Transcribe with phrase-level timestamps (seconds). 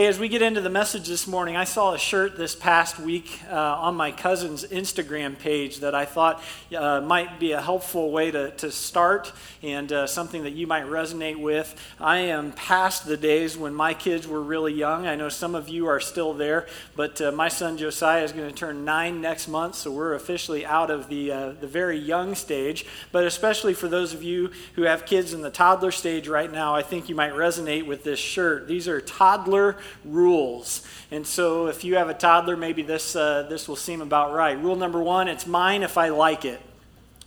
[0.00, 2.98] Hey, as we get into the message this morning, I saw a shirt this past
[2.98, 6.42] week uh, on my cousin's Instagram page that I thought
[6.74, 9.30] uh, might be a helpful way to, to start
[9.62, 11.78] and uh, something that you might resonate with.
[12.00, 15.06] I am past the days when my kids were really young.
[15.06, 18.48] I know some of you are still there, but uh, my son Josiah is going
[18.48, 22.34] to turn nine next month, so we're officially out of the, uh, the very young
[22.34, 22.86] stage.
[23.12, 26.74] But especially for those of you who have kids in the toddler stage right now,
[26.74, 28.66] I think you might resonate with this shirt.
[28.66, 30.86] These are toddler rules.
[31.10, 34.58] And so if you have a toddler, maybe this, uh, this will seem about right.
[34.58, 36.60] Rule number one it's mine if I like it.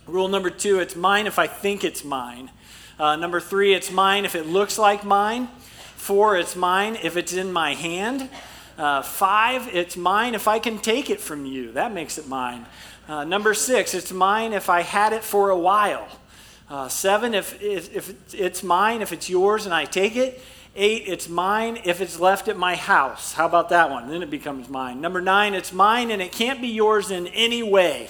[0.06, 2.50] Rule number two it's mine if I think it's mine.
[2.98, 5.48] Uh, number three it's mine if it looks like mine.
[5.96, 8.28] Four it's mine if it's in my hand.
[8.76, 11.72] Uh, five it's mine if I can take it from you.
[11.72, 12.66] That makes it mine.
[13.08, 16.08] Uh, number six it's mine if I had it for a while.
[16.68, 20.40] Uh, seven, if, if, if, it's mine, if it's yours and I take it.
[20.76, 23.34] Eight, it's mine if it's left at my house.
[23.34, 24.08] How about that one?
[24.08, 25.00] Then it becomes mine.
[25.00, 28.08] Number nine, it's mine and it can't be yours in any way.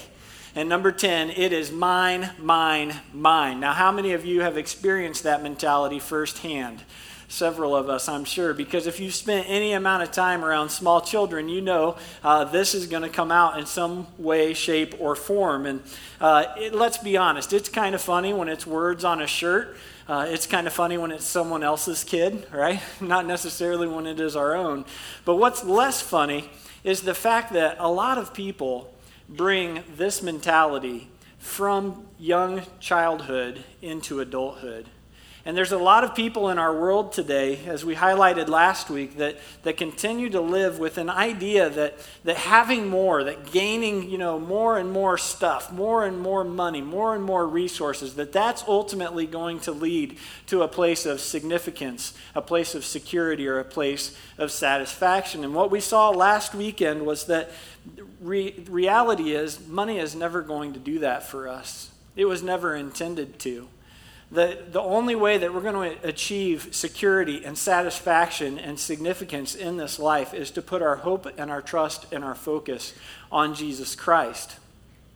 [0.54, 3.60] And number 10, it is mine, mine, mine.
[3.60, 6.84] Now, how many of you have experienced that mentality firsthand?
[7.28, 11.00] Several of us, I'm sure, because if you've spent any amount of time around small
[11.00, 15.16] children, you know uh, this is going to come out in some way, shape, or
[15.16, 15.66] form.
[15.66, 15.82] And
[16.20, 19.76] uh, it, let's be honest, it's kind of funny when it's words on a shirt.
[20.06, 22.80] Uh, it's kind of funny when it's someone else's kid, right?
[23.00, 24.84] Not necessarily when it is our own.
[25.24, 26.50] But what's less funny
[26.82, 28.92] is the fact that a lot of people
[29.28, 34.86] bring this mentality from young childhood into adulthood.
[35.46, 39.18] And there's a lot of people in our world today, as we highlighted last week,
[39.18, 44.16] that, that continue to live with an idea that, that having more, that gaining you
[44.16, 48.64] know, more and more stuff, more and more money, more and more resources, that that's
[48.66, 53.64] ultimately going to lead to a place of significance, a place of security, or a
[53.64, 55.44] place of satisfaction.
[55.44, 57.50] And what we saw last weekend was that
[58.22, 61.90] re- reality is money is never going to do that for us.
[62.16, 63.68] It was never intended to
[64.34, 69.76] the, the only way that we're going to achieve security and satisfaction and significance in
[69.76, 72.94] this life is to put our hope and our trust and our focus
[73.30, 74.56] on Jesus Christ.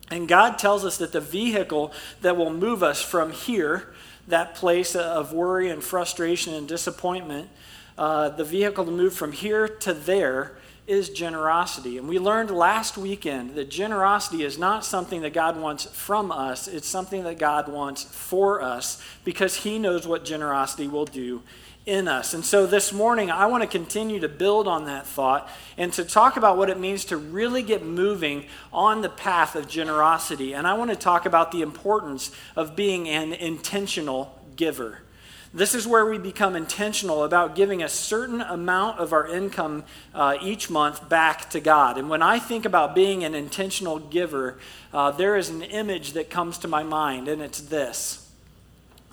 [0.09, 1.91] And God tells us that the vehicle
[2.21, 3.93] that will move us from here,
[4.29, 7.49] that place of worry and frustration and disappointment,
[7.97, 10.55] uh, the vehicle to move from here to there
[10.89, 11.99] is generosity.
[11.99, 16.67] And we learned last weekend that generosity is not something that God wants from us,
[16.67, 21.43] it's something that God wants for us because He knows what generosity will do
[21.85, 22.33] in us.
[22.33, 26.03] And so this morning, I want to continue to build on that thought and to
[26.03, 30.53] talk about what it means to really get moving on the path of generosity.
[30.53, 35.03] And I want to talk about the importance of being an intentional giver.
[35.51, 39.83] This is where we become intentional about giving a certain amount of our income
[40.13, 41.97] uh, each month back to God.
[41.97, 44.59] And when I think about being an intentional giver,
[44.93, 48.28] uh, there is an image that comes to my mind, and it's this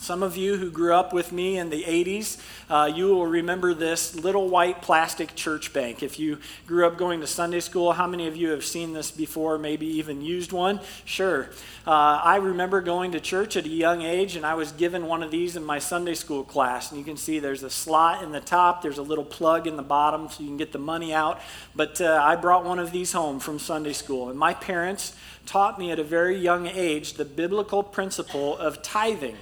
[0.06, 2.41] some of you who grew up with me in the 80s,
[2.71, 6.00] uh, you will remember this little white plastic church bank.
[6.00, 9.11] If you grew up going to Sunday school, how many of you have seen this
[9.11, 10.78] before, maybe even used one?
[11.05, 11.50] Sure.
[11.84, 15.25] Uh, I remember going to church at a young age, and I was given one
[15.25, 16.93] of these in my Sunday school class.
[16.93, 19.77] And you can see there's a slot in the top, there's a little plug in
[19.77, 21.41] the bottom so you can get the money out.
[21.75, 25.16] But uh, I brought one of these home from Sunday school, and my parents
[25.47, 29.37] taught me at a very young age the biblical principle of tithing.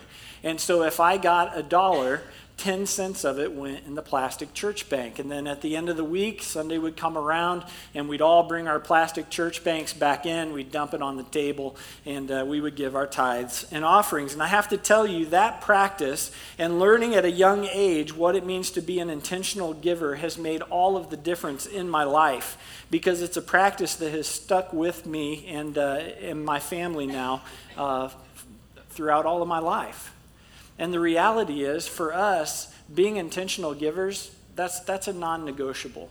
[0.44, 2.22] And so if I got a dollar,
[2.56, 5.18] 10 cents of it went in the plastic church bank.
[5.18, 8.44] And then at the end of the week, Sunday would come around and we'd all
[8.44, 10.52] bring our plastic church banks back in.
[10.52, 14.34] We'd dump it on the table and uh, we would give our tithes and offerings.
[14.34, 18.36] And I have to tell you, that practice and learning at a young age what
[18.36, 22.04] it means to be an intentional giver has made all of the difference in my
[22.04, 22.56] life
[22.90, 27.42] because it's a practice that has stuck with me and, uh, and my family now
[27.76, 28.08] uh,
[28.90, 30.13] throughout all of my life.
[30.78, 36.10] And the reality is, for us, being intentional givers, that's, that's a non negotiable.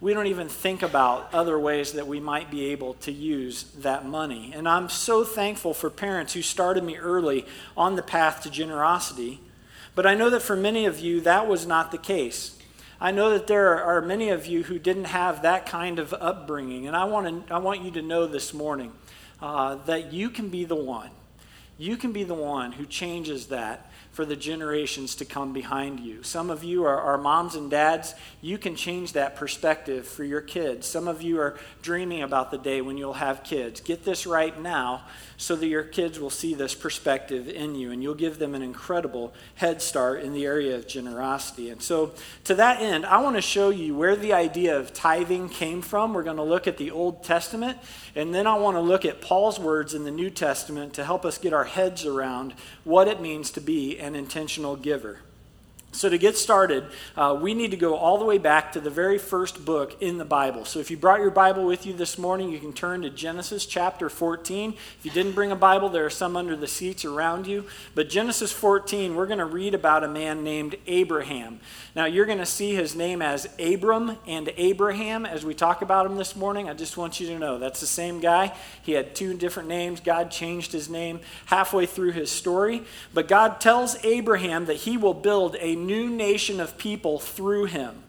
[0.00, 4.04] We don't even think about other ways that we might be able to use that
[4.04, 4.52] money.
[4.54, 7.46] And I'm so thankful for parents who started me early
[7.76, 9.40] on the path to generosity.
[9.94, 12.58] But I know that for many of you, that was not the case.
[13.00, 16.86] I know that there are many of you who didn't have that kind of upbringing.
[16.86, 18.92] And I want, to, I want you to know this morning
[19.40, 21.10] uh, that you can be the one.
[21.78, 26.22] You can be the one who changes that for the generations to come behind you.
[26.22, 28.14] Some of you are, are, moms and dads.
[28.40, 30.86] You can change that perspective for your kids.
[30.86, 33.80] Some of you are dreaming about the day when you'll have kids.
[33.80, 35.02] Get this right now
[35.36, 38.62] so that your kids will see this perspective in you and you'll give them an
[38.62, 41.70] incredible head start in the area of generosity.
[41.70, 42.12] And so,
[42.44, 46.14] to that end, I want to show you where the idea of tithing came from.
[46.14, 47.78] We're going to look at the Old Testament,
[48.14, 51.24] and then I want to look at Paul's words in the New Testament to help
[51.24, 55.20] us get our heads around what it means to be an intentional giver.
[55.94, 56.86] So, to get started,
[57.16, 60.18] uh, we need to go all the way back to the very first book in
[60.18, 60.64] the Bible.
[60.64, 63.64] So, if you brought your Bible with you this morning, you can turn to Genesis
[63.64, 64.72] chapter 14.
[64.72, 67.64] If you didn't bring a Bible, there are some under the seats around you.
[67.94, 71.60] But Genesis 14, we're going to read about a man named Abraham.
[71.94, 76.06] Now, you're going to see his name as Abram and Abraham as we talk about
[76.06, 76.68] him this morning.
[76.68, 78.52] I just want you to know that's the same guy.
[78.82, 80.00] He had two different names.
[80.00, 82.82] God changed his name halfway through his story.
[83.12, 88.02] But God tells Abraham that he will build a new nation of people through him.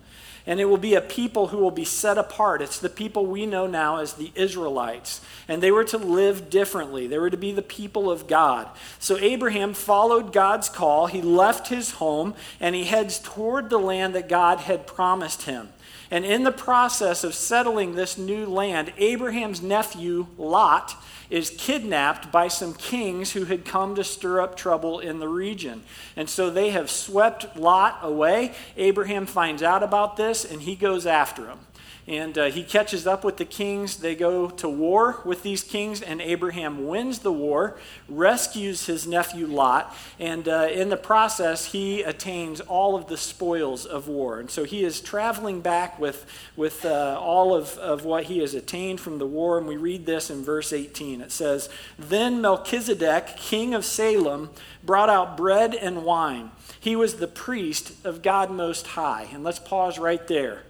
[0.48, 2.62] And it will be a people who will be set apart.
[2.62, 5.20] It's the people we know now as the Israelites.
[5.48, 7.08] And they were to live differently.
[7.08, 8.70] They were to be the people of God.
[9.00, 11.08] So Abraham followed God's call.
[11.08, 15.70] He left his home and he heads toward the land that God had promised him.
[16.12, 20.96] And in the process of settling this new land, Abraham's nephew, Lot,
[21.30, 25.84] is kidnapped by some kings who had come to stir up trouble in the region.
[26.16, 28.54] And so they have swept Lot away.
[28.78, 31.60] Abraham finds out about this and he goes after him.
[32.08, 33.98] And uh, he catches up with the kings.
[33.98, 39.48] They go to war with these kings, and Abraham wins the war, rescues his nephew
[39.48, 44.40] Lot, and uh, in the process, he attains all of the spoils of war.
[44.40, 48.54] And so he is traveling back with, with uh, all of, of what he has
[48.54, 49.58] attained from the war.
[49.58, 51.22] And we read this in verse 18.
[51.22, 54.52] It says, Then Melchizedek, king of Salem,
[54.84, 56.52] brought out bread and wine.
[56.80, 59.28] He was the priest of God Most High.
[59.34, 60.62] And let's pause right there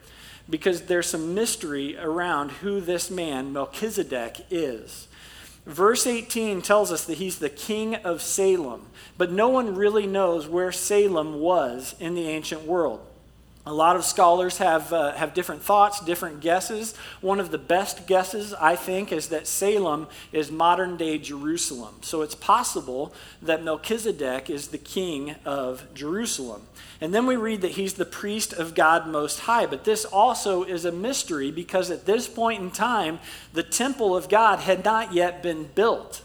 [0.49, 5.07] because there's some mystery around who this man, Melchizedek, is.
[5.65, 8.85] Verse 18 tells us that he's the king of Salem,
[9.17, 13.04] but no one really knows where Salem was in the ancient world.
[13.67, 16.95] A lot of scholars have, uh, have different thoughts, different guesses.
[17.19, 21.95] One of the best guesses, I think, is that Salem is modern day Jerusalem.
[22.01, 26.61] So it's possible that Melchizedek is the king of Jerusalem.
[27.01, 29.65] And then we read that he's the priest of God Most High.
[29.65, 33.19] But this also is a mystery because at this point in time,
[33.53, 36.21] the temple of God had not yet been built.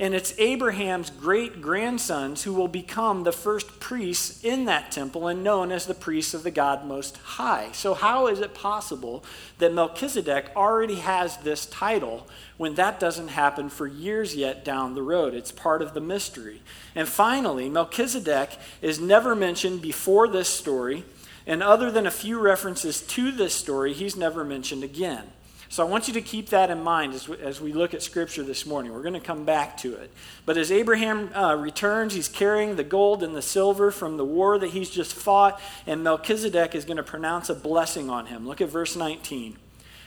[0.00, 5.44] And it's Abraham's great grandsons who will become the first priests in that temple and
[5.44, 7.68] known as the priests of the God Most High.
[7.72, 9.22] So, how is it possible
[9.58, 12.26] that Melchizedek already has this title
[12.56, 15.34] when that doesn't happen for years yet down the road?
[15.34, 16.62] It's part of the mystery.
[16.94, 21.04] And finally, Melchizedek is never mentioned before this story.
[21.46, 25.24] And other than a few references to this story, he's never mentioned again.
[25.70, 28.02] So I want you to keep that in mind as we, as we look at
[28.02, 28.92] Scripture this morning.
[28.92, 30.10] We're going to come back to it.
[30.44, 34.58] But as Abraham uh, returns, he's carrying the gold and the silver from the war
[34.58, 38.48] that he's just fought, and Melchizedek is going to pronounce a blessing on him.
[38.48, 39.58] Look at verse 19.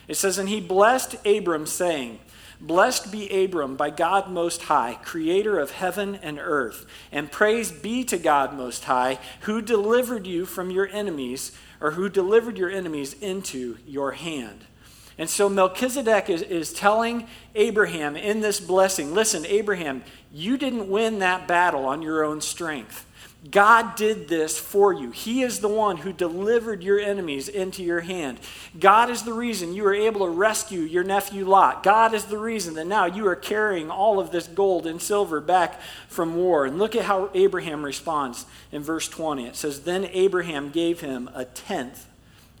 [0.06, 2.18] It says, And he blessed Abram, saying,
[2.60, 6.84] Blessed be Abram by God Most High, creator of heaven and earth.
[7.10, 12.10] And praise be to God Most High, who delivered you from your enemies, or who
[12.10, 14.66] delivered your enemies into your hand.
[15.16, 20.02] And so Melchizedek is, is telling Abraham in this blessing listen, Abraham,
[20.32, 23.06] you didn't win that battle on your own strength.
[23.50, 25.10] God did this for you.
[25.10, 28.40] He is the one who delivered your enemies into your hand.
[28.78, 31.82] God is the reason you were able to rescue your nephew Lot.
[31.82, 35.42] God is the reason that now you are carrying all of this gold and silver
[35.42, 36.64] back from war.
[36.64, 39.46] And look at how Abraham responds in verse 20.
[39.46, 42.06] It says, Then Abraham gave him a tenth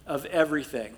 [0.06, 0.96] of everything.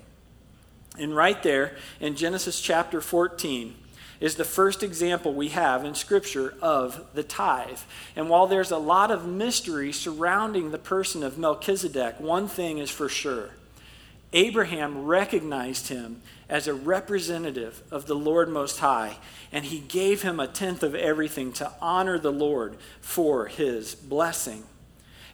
[0.97, 3.75] And right there in Genesis chapter 14
[4.19, 7.79] is the first example we have in Scripture of the tithe.
[8.15, 12.89] And while there's a lot of mystery surrounding the person of Melchizedek, one thing is
[12.89, 13.51] for sure
[14.33, 19.17] Abraham recognized him as a representative of the Lord Most High,
[19.51, 24.63] and he gave him a tenth of everything to honor the Lord for his blessing.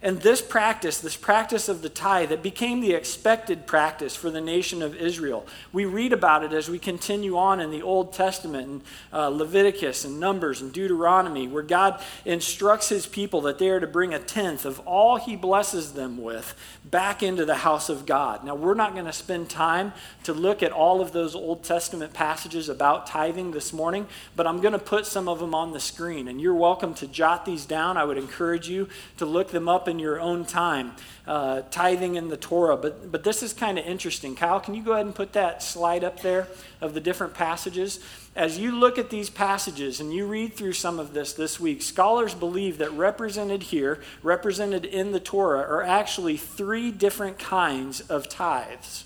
[0.04, 4.40] And this practice, this practice of the tithe, it became the expected practice for the
[4.42, 5.46] nation of Israel.
[5.72, 8.82] We read about it as we continue on in the Old Testament, and
[9.14, 13.86] uh, Leviticus and Numbers and Deuteronomy, where God instructs his people that they are to
[13.86, 18.44] bring a tenth of all he blesses them with back into the house of God.
[18.44, 19.94] Now, we're not going to spend time
[20.24, 24.06] to look at all of those Old Testament passages about tithing this morning,
[24.36, 27.06] but I'm going to put some of them on the screen, and you're welcome to
[27.06, 27.96] jot these down.
[27.96, 30.92] I would encourage you to look them up in your own time,
[31.26, 32.76] uh, tithing in the Torah.
[32.76, 34.34] But, but this is kind of interesting.
[34.34, 36.48] Kyle, can you go ahead and put that slide up there
[36.80, 38.00] of the different passages?
[38.36, 41.80] As you look at these passages and you read through some of this this week,
[41.82, 48.28] scholars believe that represented here, represented in the Torah, are actually three different kinds of
[48.28, 49.04] tithes.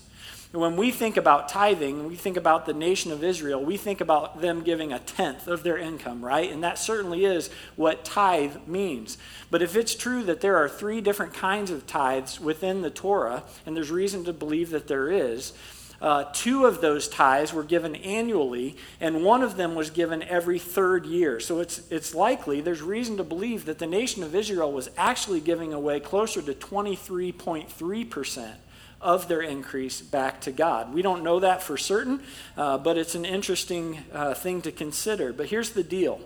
[0.51, 4.41] When we think about tithing, we think about the nation of Israel, we think about
[4.41, 6.51] them giving a tenth of their income, right?
[6.51, 9.19] And that certainly is what tithe means.
[9.51, 13.43] But if it's true that there are three different kinds of tithes within the Torah,
[13.63, 15.53] and there's reason to believe that there is,
[16.01, 20.57] uh, two of those tithes were given annually, and one of them was given every
[20.57, 21.39] third year.
[21.39, 25.41] So it's, it's likely, there's reason to believe that the nation of Israel was actually
[25.41, 28.55] giving away closer to 23.3%
[29.01, 30.93] of their increase back to God.
[30.93, 32.21] We don't know that for certain,
[32.57, 35.31] uh, but it's an interesting uh, thing to consider.
[35.31, 36.21] But here's the deal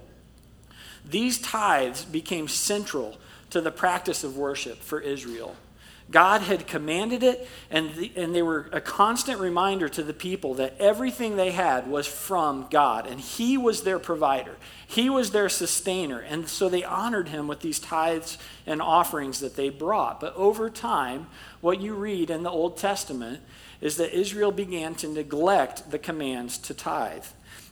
[1.05, 3.17] these tithes became central
[3.49, 5.55] to the practice of worship for Israel.
[6.13, 10.53] God had commanded it, and, the, and they were a constant reminder to the people
[10.53, 14.55] that everything they had was from God, and He was their provider.
[14.85, 16.19] He was their sustainer.
[16.19, 20.19] And so they honored Him with these tithes and offerings that they brought.
[20.19, 21.25] But over time,
[21.61, 23.41] what you read in the Old Testament
[23.81, 27.25] is that Israel began to neglect the commands to tithe.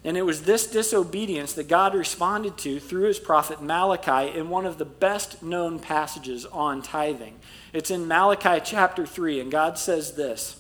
[0.04, 4.66] And it was this disobedience that God responded to through his prophet Malachi in one
[4.66, 7.36] of the best known passages on tithing.
[7.72, 10.60] It's in Malachi chapter 3, and God says this.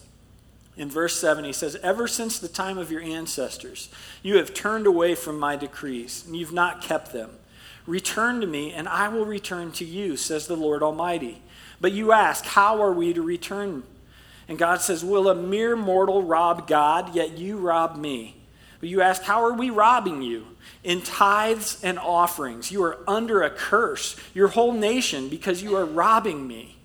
[0.77, 3.89] In verse 7, he says, Ever since the time of your ancestors,
[4.21, 7.31] you have turned away from my decrees, and you've not kept them.
[7.87, 11.41] Return to me, and I will return to you, says the Lord Almighty.
[11.81, 13.83] But you ask, How are we to return?
[14.47, 18.40] And God says, Will a mere mortal rob God, yet you rob me?
[18.81, 20.47] But you ask, How are we robbing you?
[20.83, 22.71] In tithes and offerings.
[22.71, 26.75] You are under a curse, your whole nation, because you are robbing me.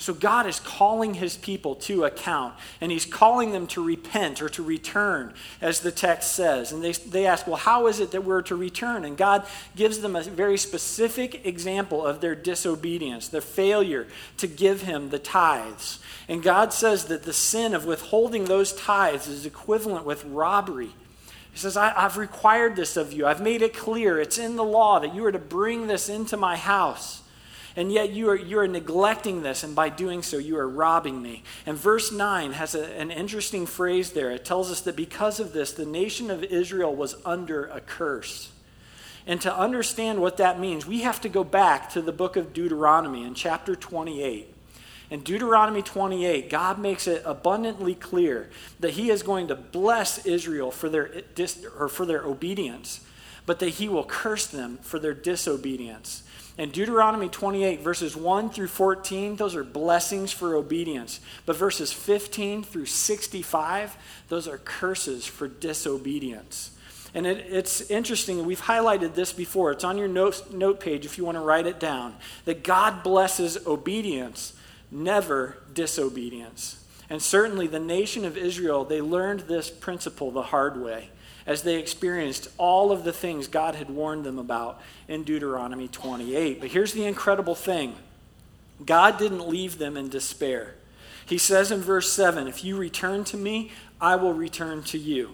[0.00, 4.48] So God is calling his people to account, and he's calling them to repent or
[4.50, 6.70] to return, as the text says.
[6.70, 9.04] And they, they ask, well, how is it that we're to return?
[9.04, 14.82] And God gives them a very specific example of their disobedience, their failure to give
[14.82, 15.98] him the tithes.
[16.28, 20.90] And God says that the sin of withholding those tithes is equivalent with robbery.
[21.58, 23.26] He says, I, have required this of you.
[23.26, 24.20] I've made it clear.
[24.20, 27.22] It's in the law that you are to bring this into my house.
[27.74, 31.20] And yet you are, you are neglecting this, and by doing so, you are robbing
[31.20, 31.42] me.
[31.66, 34.30] And verse 9 has a, an interesting phrase there.
[34.30, 38.52] It tells us that because of this, the nation of Israel was under a curse.
[39.26, 42.52] And to understand what that means, we have to go back to the book of
[42.52, 44.54] Deuteronomy in chapter 28.
[45.10, 48.50] In Deuteronomy 28, God makes it abundantly clear
[48.80, 51.22] that He is going to bless Israel for their,
[51.78, 53.00] or for their obedience,
[53.46, 56.24] but that He will curse them for their disobedience.
[56.58, 61.20] In Deuteronomy 28, verses 1 through 14, those are blessings for obedience.
[61.46, 63.96] But verses 15 through 65,
[64.28, 66.72] those are curses for disobedience.
[67.14, 69.70] And it, it's interesting, we've highlighted this before.
[69.70, 72.16] It's on your note, note page if you want to write it down.
[72.44, 74.52] That God blesses obedience,
[74.90, 76.84] never disobedience.
[77.10, 81.10] And certainly the nation of Israel, they learned this principle the hard way
[81.46, 86.60] as they experienced all of the things God had warned them about in Deuteronomy 28.
[86.60, 87.96] But here's the incredible thing
[88.84, 90.74] God didn't leave them in despair.
[91.24, 95.30] He says in verse 7 If you return to me, I will return to you.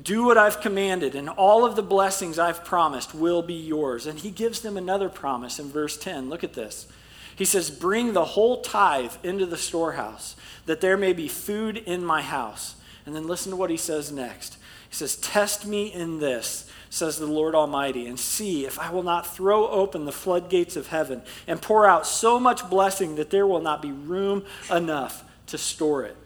[0.00, 4.06] Do what I've commanded, and all of the blessings I've promised will be yours.
[4.06, 6.28] And he gives them another promise in verse 10.
[6.28, 6.86] Look at this.
[7.34, 10.36] He says, Bring the whole tithe into the storehouse,
[10.66, 12.76] that there may be food in my house.
[13.04, 14.58] And then listen to what he says next.
[14.88, 19.02] He says, Test me in this, says the Lord Almighty, and see if I will
[19.02, 23.46] not throw open the floodgates of heaven and pour out so much blessing that there
[23.46, 26.16] will not be room enough to store it.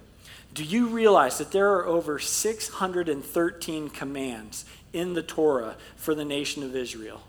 [0.52, 6.62] Do you realize that there are over 613 commands in the Torah for the nation
[6.62, 7.22] of Israel?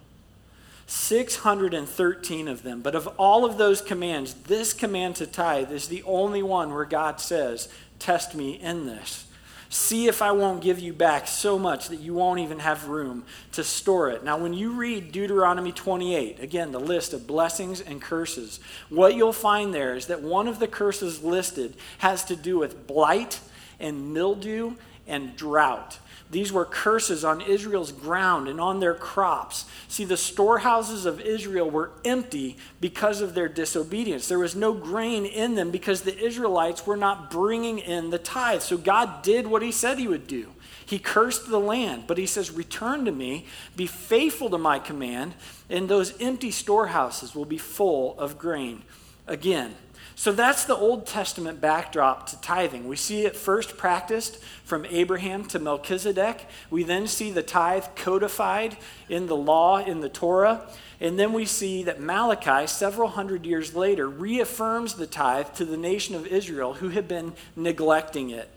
[0.87, 2.81] 613 of them.
[2.81, 6.85] But of all of those commands, this command to tithe is the only one where
[6.85, 9.25] God says, Test me in this.
[9.69, 13.25] See if I won't give you back so much that you won't even have room
[13.51, 14.23] to store it.
[14.23, 19.33] Now, when you read Deuteronomy 28, again, the list of blessings and curses, what you'll
[19.33, 23.41] find there is that one of the curses listed has to do with blight
[23.77, 24.75] and mildew
[25.05, 25.99] and drought.
[26.29, 29.65] These were curses on Israel's ground and on their crops.
[29.87, 34.27] See, the storehouses of Israel were empty because of their disobedience.
[34.27, 38.61] There was no grain in them because the Israelites were not bringing in the tithe.
[38.61, 40.49] So God did what he said he would do.
[40.85, 45.33] He cursed the land, but he says, Return to me, be faithful to my command,
[45.69, 48.83] and those empty storehouses will be full of grain
[49.27, 49.75] again.
[50.17, 52.87] So that's the Old Testament backdrop to tithing.
[52.87, 56.47] We see it first practiced from Abraham to Melchizedek.
[56.71, 60.67] We then see the tithe codified in the law, in the Torah.
[60.99, 65.77] And then we see that Malachi, several hundred years later, reaffirms the tithe to the
[65.77, 68.49] nation of Israel who had been neglecting it.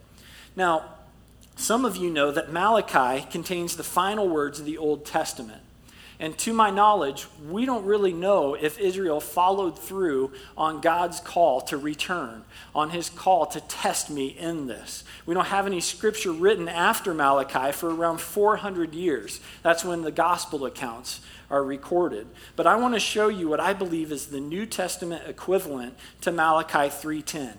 [0.56, 0.94] Now,
[1.56, 5.60] some of you know that Malachi contains the final words of the Old Testament.
[6.20, 11.62] And to my knowledge, we don't really know if Israel followed through on God's call
[11.62, 15.02] to return, on his call to test me in this.
[15.24, 19.40] We don't have any scripture written after Malachi for around 400 years.
[19.62, 22.26] That's when the gospel accounts are recorded.
[22.54, 26.30] But I want to show you what I believe is the New Testament equivalent to
[26.30, 27.54] Malachi 3:10.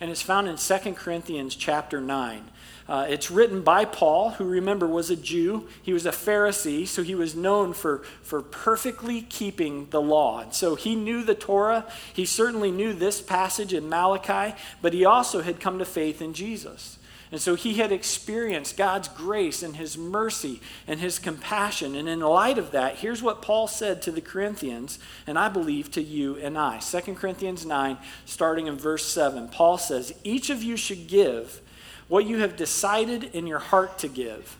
[0.00, 2.50] And it's found in 2 Corinthians chapter 9.
[2.86, 5.68] Uh, it's written by Paul, who remember was a Jew.
[5.82, 10.40] He was a Pharisee, so he was known for, for perfectly keeping the law.
[10.40, 11.86] And so he knew the Torah.
[12.12, 16.34] He certainly knew this passage in Malachi, but he also had come to faith in
[16.34, 16.98] Jesus.
[17.32, 21.96] And so he had experienced God's grace and his mercy and his compassion.
[21.96, 25.90] And in light of that, here's what Paul said to the Corinthians, and I believe
[25.92, 26.78] to you and I.
[26.78, 31.60] 2 Corinthians 9, starting in verse 7, Paul says, Each of you should give
[32.08, 34.56] what you have decided in your heart to give,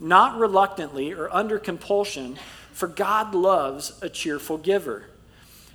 [0.00, 2.38] not reluctantly or under compulsion,
[2.72, 5.04] for God loves a cheerful giver.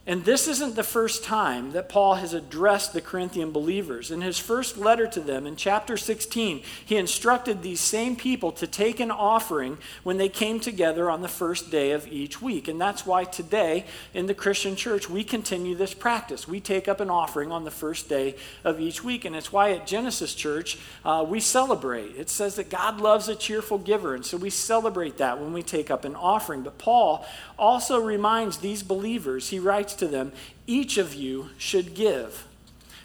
[0.06, 4.12] And this isn't the first time that Paul has addressed the Corinthian believers.
[4.12, 8.68] In his first letter to them, in chapter 16, he instructed these same people to
[8.68, 12.68] take an offering when they came together on the first day of each week.
[12.68, 16.50] And that's why today in the Christian church, we continue this practice.
[16.50, 19.24] We take up an offering on the first day of each week.
[19.24, 22.18] And it's why at Genesis Church, uh, we celebrate.
[22.18, 24.16] It says that God loves a cheerful giver.
[24.16, 26.62] And so we celebrate that when we take up an offering.
[26.62, 27.26] But Paul
[27.58, 30.32] also reminds these believers, he writes to them,
[30.68, 32.48] each of you should give.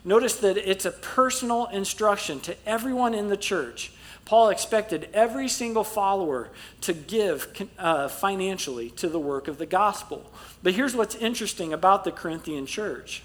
[0.04, 3.92] Notice that it's a personal instruction to everyone in the church.
[4.24, 6.50] Paul expected every single follower
[6.82, 10.30] to give uh, financially to the work of the gospel.
[10.62, 13.22] But here's what's interesting about the Corinthian church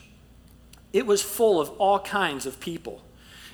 [0.94, 3.02] it was full of all kinds of people.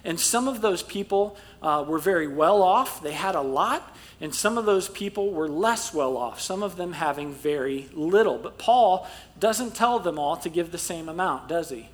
[0.04, 4.34] And some of those people uh, were very well off, they had a lot, and
[4.34, 8.38] some of those people were less well off, some of them having very little.
[8.38, 9.08] But Paul
[9.40, 11.90] doesn't tell them all to give the same amount, does he?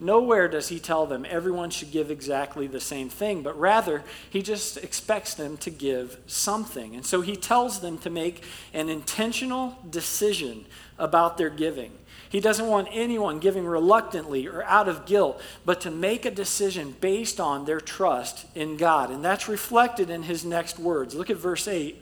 [0.00, 4.42] Nowhere does he tell them everyone should give exactly the same thing, but rather he
[4.42, 6.96] just expects them to give something.
[6.96, 10.66] And so he tells them to make an intentional decision
[10.98, 11.92] about their giving.
[12.34, 16.96] He doesn't want anyone giving reluctantly or out of guilt, but to make a decision
[17.00, 19.12] based on their trust in God.
[19.12, 21.14] And that's reflected in his next words.
[21.14, 21.96] Look at verse 8.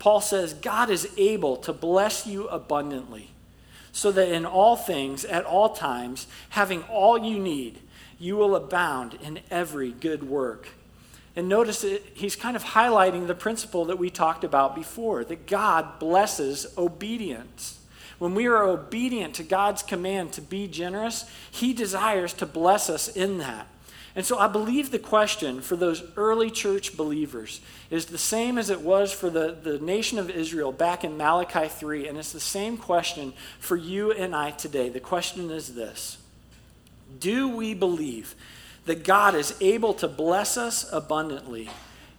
[0.00, 3.30] Paul says, God is able to bless you abundantly,
[3.92, 7.78] so that in all things, at all times, having all you need,
[8.18, 10.70] you will abound in every good work.
[11.36, 15.46] And notice it, he's kind of highlighting the principle that we talked about before that
[15.46, 17.79] God blesses obedience.
[18.20, 23.08] When we are obedient to God's command to be generous, He desires to bless us
[23.08, 23.66] in that.
[24.14, 28.68] And so I believe the question for those early church believers is the same as
[28.68, 32.40] it was for the, the nation of Israel back in Malachi 3, and it's the
[32.40, 34.90] same question for you and I today.
[34.90, 36.18] The question is this
[37.18, 38.34] Do we believe
[38.84, 41.70] that God is able to bless us abundantly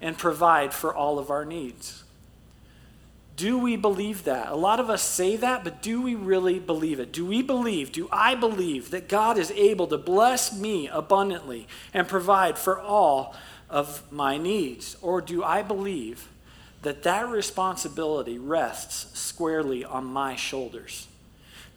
[0.02, 2.04] and provide for all of our needs?
[3.36, 4.50] Do we believe that?
[4.52, 7.12] A lot of us say that, but do we really believe it?
[7.12, 12.08] Do we believe, do I believe that God is able to bless me abundantly and
[12.08, 13.36] provide for all
[13.70, 14.98] of my needs?
[15.02, 16.28] Or do I believe
[16.82, 21.08] that that responsibility rests squarely on my shoulders?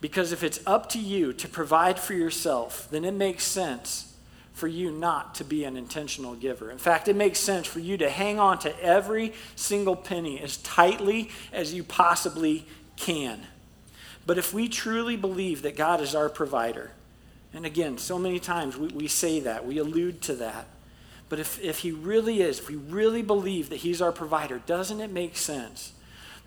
[0.01, 4.14] Because if it's up to you to provide for yourself, then it makes sense
[4.55, 6.71] for you not to be an intentional giver.
[6.71, 10.57] In fact, it makes sense for you to hang on to every single penny as
[10.59, 13.41] tightly as you possibly can.
[14.27, 16.93] But if we truly believe that God is our provider,
[17.53, 20.67] and again, so many times we, we say that, we allude to that,
[21.29, 25.01] But if, if He really is, if we really believe that He's our provider, doesn't
[25.01, 25.93] it make sense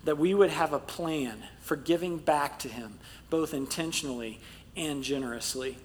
[0.04, 2.98] that we would have a plan for giving back to Him,
[3.30, 4.40] both intentionally
[4.76, 5.76] and generously?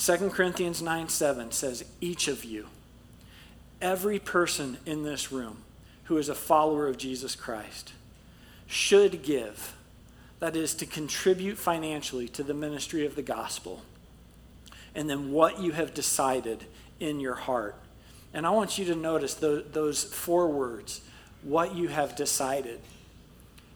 [0.00, 2.68] 2 Corinthians 9 7 says, Each of you,
[3.82, 5.58] every person in this room
[6.04, 7.92] who is a follower of Jesus Christ,
[8.66, 9.74] should give.
[10.38, 13.82] That is, to contribute financially to the ministry of the gospel.
[14.94, 16.64] And then what you have decided
[16.98, 17.76] in your heart.
[18.32, 21.02] And I want you to notice those four words
[21.42, 22.80] what you have decided.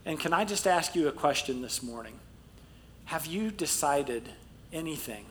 [0.07, 2.19] And can I just ask you a question this morning?
[3.05, 4.31] Have you decided
[4.73, 5.27] anything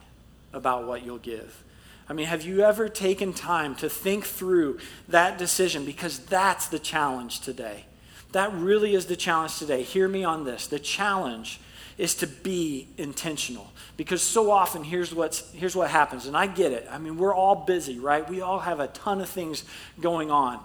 [0.53, 1.63] about what you'll give?
[2.07, 5.85] I mean, have you ever taken time to think through that decision?
[5.85, 7.85] Because that's the challenge today.
[8.33, 9.83] That really is the challenge today.
[9.83, 10.67] Hear me on this.
[10.67, 11.59] The challenge
[11.97, 13.71] is to be intentional.
[13.95, 16.87] Because so often, here's, what's, here's what happens, and I get it.
[16.91, 18.27] I mean, we're all busy, right?
[18.27, 19.63] We all have a ton of things
[20.01, 20.59] going on.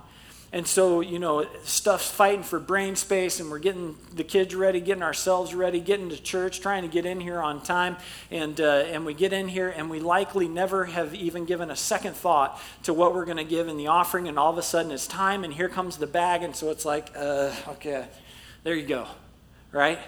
[0.51, 4.81] And so, you know, stuff's fighting for brain space, and we're getting the kids ready,
[4.81, 7.99] getting ourselves ready, getting to church, trying to get in here on time.
[8.31, 11.77] And, uh, and we get in here, and we likely never have even given a
[11.77, 14.27] second thought to what we're going to give in the offering.
[14.27, 16.43] And all of a sudden, it's time, and here comes the bag.
[16.43, 18.07] And so it's like, uh, okay,
[18.65, 19.07] there you go,
[19.71, 19.99] right?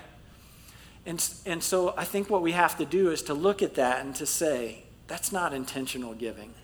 [1.04, 4.06] And, and so I think what we have to do is to look at that
[4.06, 6.54] and to say, that's not intentional giving,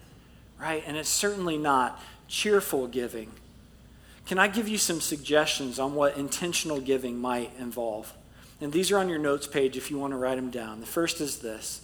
[0.59, 0.83] right?
[0.87, 3.33] And it's certainly not cheerful giving.
[4.27, 8.13] Can I give you some suggestions on what intentional giving might involve?
[8.61, 10.81] And these are on your notes page if you want to write them down.
[10.81, 11.83] The first is this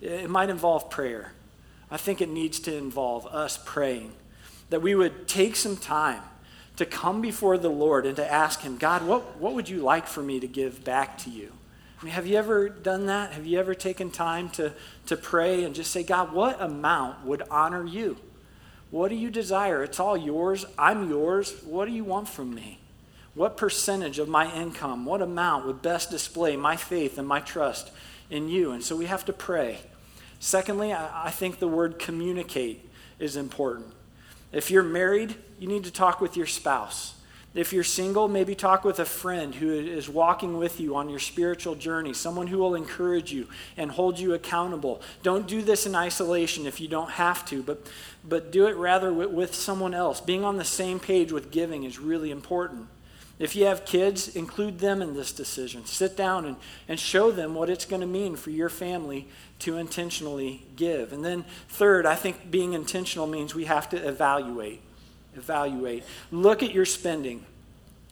[0.00, 1.32] it might involve prayer.
[1.90, 4.12] I think it needs to involve us praying,
[4.70, 6.22] that we would take some time
[6.76, 10.06] to come before the Lord and to ask Him, God, what, what would you like
[10.06, 11.52] for me to give back to you?
[12.00, 13.32] I mean, have you ever done that?
[13.32, 14.72] Have you ever taken time to,
[15.06, 18.16] to pray and just say, God, what amount would honor you?
[18.94, 19.82] What do you desire?
[19.82, 20.64] It's all yours.
[20.78, 21.52] I'm yours.
[21.64, 22.78] What do you want from me?
[23.34, 27.90] What percentage of my income, what amount would best display my faith and my trust
[28.30, 28.70] in you?
[28.70, 29.80] And so we have to pray.
[30.38, 33.88] Secondly, I, think the word communicate is important.
[34.52, 37.16] If you're married, you need to talk with your spouse.
[37.54, 41.20] If you're single, maybe talk with a friend who is walking with you on your
[41.20, 45.00] spiritual journey, someone who will encourage you and hold you accountable.
[45.22, 47.86] Don't do this in isolation if you don't have to, but,
[48.24, 50.20] but do it rather with, with someone else.
[50.20, 52.88] Being on the same page with giving is really important.
[53.38, 55.86] If you have kids, include them in this decision.
[55.86, 56.56] Sit down and,
[56.88, 59.28] and show them what it's going to mean for your family
[59.60, 61.12] to intentionally give.
[61.12, 64.80] And then, third, I think being intentional means we have to evaluate
[65.36, 66.04] evaluate.
[66.30, 67.44] Look at your spending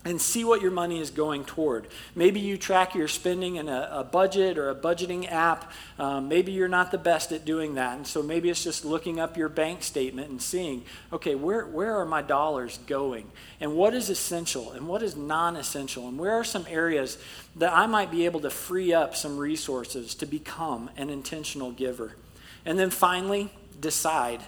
[0.05, 1.87] and see what your money is going toward.
[2.15, 5.71] Maybe you track your spending in a, a budget or a budgeting app.
[5.99, 7.97] Um, maybe you're not the best at doing that.
[7.97, 11.97] And so maybe it's just looking up your bank statement and seeing, okay, where, where
[11.97, 13.31] are my dollars going?
[13.61, 16.09] And what is essential and what is non essential?
[16.09, 17.17] And where are some areas
[17.57, 22.17] that I might be able to free up some resources to become an intentional giver?
[22.65, 24.41] And then finally, decide.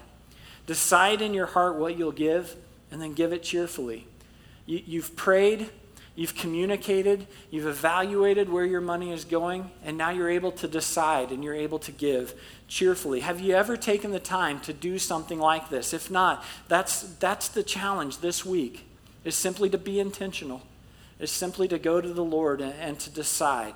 [0.67, 2.57] Decide in your heart what you'll give
[2.95, 4.07] and then give it cheerfully.
[4.67, 5.69] You, you've prayed,
[6.15, 11.33] you've communicated, you've evaluated where your money is going, and now you're able to decide
[11.33, 13.19] and you're able to give cheerfully.
[13.19, 15.93] Have you ever taken the time to do something like this?
[15.93, 18.87] If not, that's, that's the challenge this week,
[19.25, 20.63] is simply to be intentional,
[21.19, 23.75] is simply to go to the Lord and, and to decide.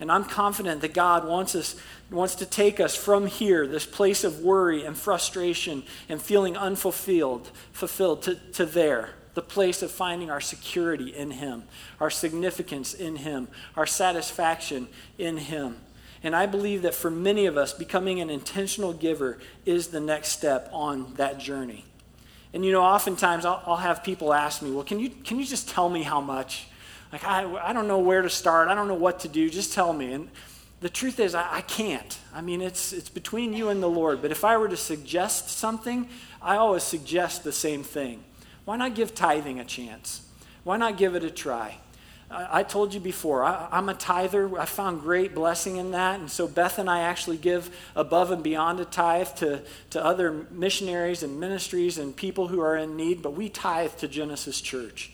[0.00, 1.76] And I'm confident that God wants us
[2.10, 7.50] wants to take us from here, this place of worry and frustration and feeling unfulfilled,
[7.72, 11.64] fulfilled to, to there, the place of finding our security in Him,
[12.00, 15.76] our significance in Him, our satisfaction in Him.
[16.22, 20.30] And I believe that for many of us, becoming an intentional giver is the next
[20.30, 21.84] step on that journey.
[22.52, 25.46] And you know, oftentimes I'll, I'll have people ask me, well, can you, can you
[25.46, 26.66] just tell me how much?
[27.12, 28.68] Like, I, I don't know where to start.
[28.68, 29.50] I don't know what to do.
[29.50, 30.12] Just tell me.
[30.12, 30.28] And
[30.80, 32.18] the truth is, I, I can't.
[32.34, 34.22] I mean, it's, it's between you and the Lord.
[34.22, 36.08] But if I were to suggest something,
[36.40, 38.22] I always suggest the same thing.
[38.64, 40.22] Why not give tithing a chance?
[40.62, 41.78] Why not give it a try?
[42.32, 44.56] I, told you before, I, I'm a tither.
[44.56, 46.20] I found great blessing in that.
[46.20, 50.46] And so Beth and I actually give above and beyond a tithe to, to other
[50.52, 55.10] missionaries and ministries and people who are in need, but we tithe to Genesis Church.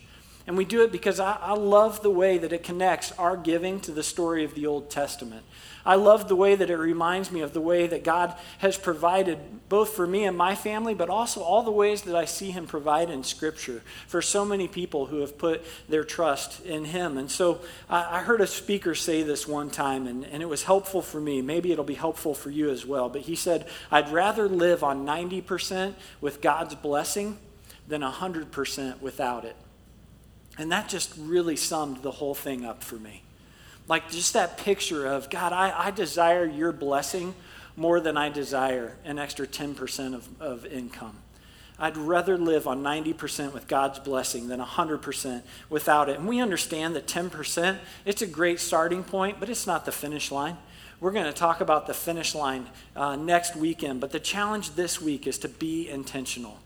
[0.47, 3.81] And we do it because I, I, love the way that it connects our giving
[3.81, 5.43] to the story of the Old Testament.
[5.85, 9.39] I love the way that it reminds me of the way that God has provided
[9.67, 12.65] both for me and my family, but also all the ways that I see Him
[12.65, 17.17] provide in Scripture for so many people who have put their trust in Him.
[17.17, 20.63] And so I, I heard a speaker say this one time, and, and it was
[20.63, 21.41] helpful for me.
[21.41, 23.09] Maybe it'll be helpful for you as well.
[23.09, 27.37] But he said, I'd rather live on 90% with God's blessing
[27.85, 29.57] than 100% without it.
[30.57, 33.23] And that just really summed the whole thing up for me.
[33.87, 37.35] Like just that picture of, God, I, I desire your blessing
[37.75, 41.17] more than I desire an extra 10% of, of income.
[41.79, 46.17] I'd rather live on 90% with God's blessing than 100% without it.
[46.17, 50.31] And we understand that 10%, it's a great starting point, but it's not the finish
[50.31, 50.57] line.
[50.99, 52.65] We're going to talk about the finish line
[52.95, 56.57] uh, next weekend, but the challenge this week is to be intentional.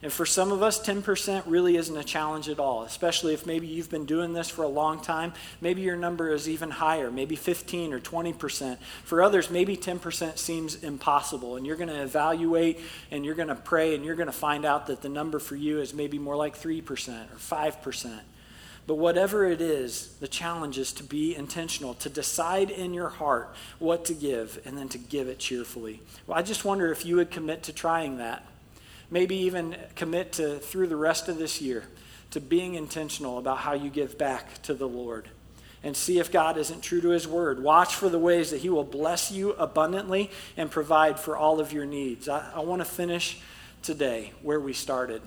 [0.00, 3.66] And for some of us, 10% really isn't a challenge at all, especially if maybe
[3.66, 5.32] you've been doing this for a long time.
[5.60, 8.78] Maybe your number is even higher, maybe 15 or 20%.
[9.02, 11.56] For others, maybe 10% seems impossible.
[11.56, 12.78] And you're going to evaluate
[13.10, 15.56] and you're going to pray and you're going to find out that the number for
[15.56, 16.80] you is maybe more like 3%
[17.32, 18.20] or 5%.
[18.86, 23.54] But whatever it is, the challenge is to be intentional, to decide in your heart
[23.80, 26.00] what to give, and then to give it cheerfully.
[26.26, 28.47] Well, I just wonder if you would commit to trying that.
[29.10, 31.84] Maybe even commit to, through the rest of this year,
[32.30, 35.28] to being intentional about how you give back to the Lord.
[35.82, 37.62] And see if God isn't true to his word.
[37.62, 41.72] Watch for the ways that he will bless you abundantly and provide for all of
[41.72, 42.28] your needs.
[42.28, 43.40] I, I want to finish
[43.82, 45.22] today where we started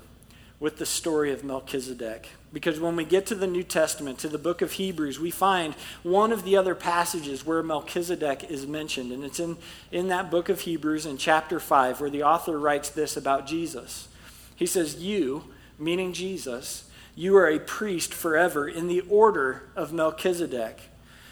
[0.59, 2.27] with the story of Melchizedek.
[2.53, 5.73] Because when we get to the New Testament, to the book of Hebrews, we find
[6.03, 9.13] one of the other passages where Melchizedek is mentioned.
[9.13, 9.57] And it's in,
[9.91, 14.09] in that book of Hebrews in chapter 5, where the author writes this about Jesus.
[14.55, 15.45] He says, You,
[15.79, 20.79] meaning Jesus, you are a priest forever in the order of Melchizedek.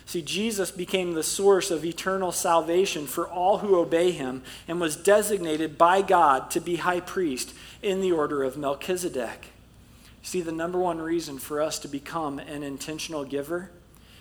[0.06, 4.96] See, Jesus became the source of eternal salvation for all who obey him and was
[4.96, 7.54] designated by God to be high priest
[7.84, 9.52] in the order of Melchizedek.
[10.22, 13.72] See, the number one reason for us to become an intentional giver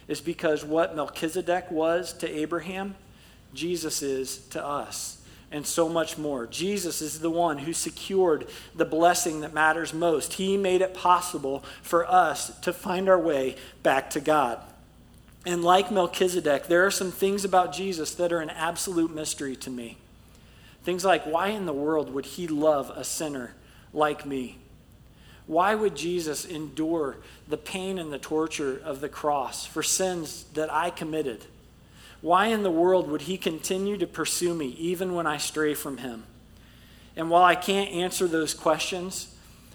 [0.06, 2.94] is because what Melchizedek was to Abraham,
[3.52, 6.46] Jesus is to us, and so much more.
[6.46, 10.34] Jesus is the one who secured the blessing that matters most.
[10.34, 14.60] He made it possible for us to find our way back to God.
[15.46, 19.70] And like Melchizedek, there are some things about Jesus that are an absolute mystery to
[19.70, 19.96] me.
[20.84, 23.54] Things like, why in the world would he love a sinner
[23.92, 24.58] like me?
[25.48, 27.16] Why would Jesus endure
[27.48, 31.46] the pain and the torture of the cross for sins that I committed?
[32.20, 35.96] Why in the world would he continue to pursue me even when I stray from
[35.98, 36.22] him?
[37.16, 39.34] And while I can't answer those questions,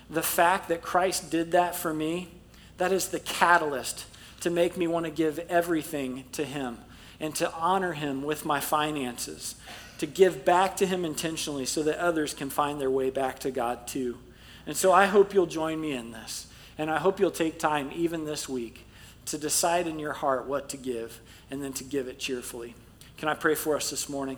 [0.09, 2.29] the fact that Christ did that for me,
[2.77, 4.05] that is the catalyst
[4.41, 6.77] to make me want to give everything to Him
[7.19, 9.55] and to honor Him with my finances,
[9.97, 13.51] to give back to Him intentionally so that others can find their way back to
[13.51, 14.17] God too.
[14.65, 16.47] And so I hope you'll join me in this.
[16.77, 18.85] And I hope you'll take time, even this week,
[19.25, 21.19] to decide in your heart what to give
[21.51, 22.75] and then to give it cheerfully.
[23.17, 24.37] Can I pray for us this morning?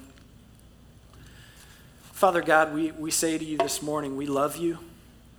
[2.12, 4.80] Father God, we, we say to you this morning, we love you.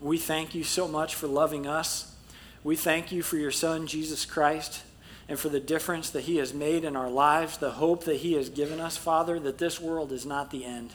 [0.00, 2.14] We thank you so much for loving us.
[2.64, 4.82] We thank you for your Son, Jesus Christ,
[5.28, 8.34] and for the difference that he has made in our lives, the hope that he
[8.34, 10.94] has given us, Father, that this world is not the end.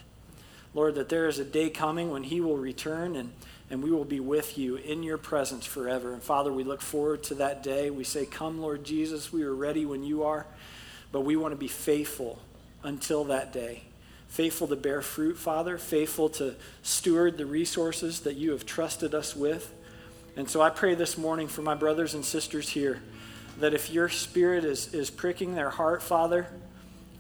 [0.73, 3.33] Lord, that there is a day coming when he will return and,
[3.71, 6.11] and we will be with you in your presence forever.
[6.11, 7.89] And Father, we look forward to that day.
[7.89, 10.45] We say, Come, Lord Jesus, we are ready when you are,
[11.13, 12.39] but we want to be faithful
[12.83, 13.83] until that day.
[14.27, 19.37] Faithful to bear fruit, Father, faithful to steward the resources that you have trusted us
[19.37, 19.73] with.
[20.35, 23.01] And so I pray this morning for my brothers and sisters here
[23.59, 26.47] that if your spirit is, is pricking their heart, Father,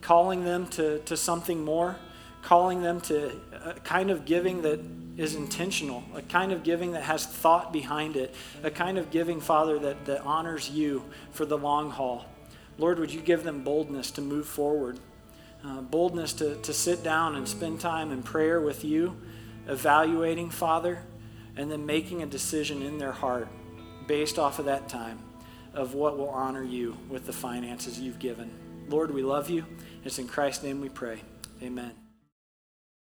[0.01, 1.95] calling them to, to something more,
[2.41, 3.31] calling them to
[3.65, 4.79] a kind of giving that
[5.17, 9.39] is intentional, a kind of giving that has thought behind it, a kind of giving,
[9.41, 12.25] Father, that, that honors you for the long haul.
[12.77, 14.99] Lord, would you give them boldness to move forward,
[15.63, 19.15] uh, boldness to, to sit down and spend time in prayer with you,
[19.67, 21.03] evaluating, Father,
[21.55, 23.47] and then making a decision in their heart
[24.07, 25.19] based off of that time
[25.73, 28.49] of what will honor you with the finances you've given.
[28.89, 29.65] Lord, we love you.
[30.03, 31.21] It's in Christ's name we pray.
[31.61, 32.00] Amen.